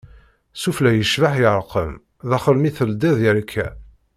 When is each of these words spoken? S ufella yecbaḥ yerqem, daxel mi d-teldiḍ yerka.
S 0.61 0.63
ufella 0.69 0.91
yecbaḥ 0.93 1.33
yerqem, 1.41 1.91
daxel 2.29 2.57
mi 2.59 2.69
d-teldiḍ 2.71 3.17
yerka. 3.23 3.67